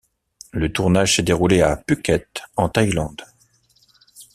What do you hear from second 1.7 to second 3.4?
Phuket en Thaïlande.